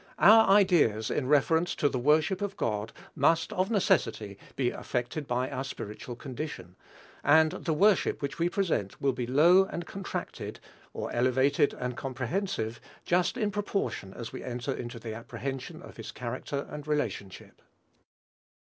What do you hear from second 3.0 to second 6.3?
must, of necessity, be affected by our spiritual